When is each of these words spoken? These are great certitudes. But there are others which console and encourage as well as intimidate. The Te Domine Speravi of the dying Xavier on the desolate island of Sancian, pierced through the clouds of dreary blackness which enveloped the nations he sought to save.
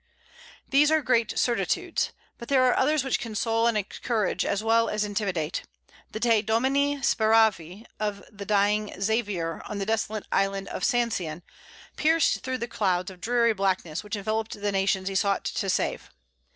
These 0.67 0.89
are 0.89 1.03
great 1.03 1.37
certitudes. 1.37 2.11
But 2.39 2.47
there 2.47 2.63
are 2.65 2.75
others 2.75 3.03
which 3.03 3.19
console 3.19 3.67
and 3.67 3.77
encourage 3.77 4.43
as 4.43 4.63
well 4.63 4.89
as 4.89 5.03
intimidate. 5.03 5.61
The 6.11 6.19
Te 6.19 6.41
Domine 6.41 7.03
Speravi 7.03 7.85
of 7.99 8.23
the 8.31 8.43
dying 8.43 8.99
Xavier 8.99 9.61
on 9.67 9.77
the 9.77 9.85
desolate 9.85 10.25
island 10.31 10.69
of 10.69 10.81
Sancian, 10.83 11.43
pierced 11.97 12.39
through 12.39 12.57
the 12.57 12.67
clouds 12.67 13.11
of 13.11 13.21
dreary 13.21 13.53
blackness 13.53 14.03
which 14.03 14.15
enveloped 14.15 14.59
the 14.59 14.71
nations 14.71 15.07
he 15.07 15.13
sought 15.13 15.43
to 15.45 15.69
save. 15.69 16.09